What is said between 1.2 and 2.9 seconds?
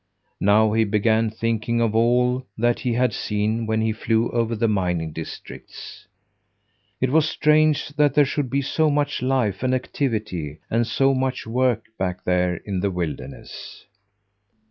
thinking of all that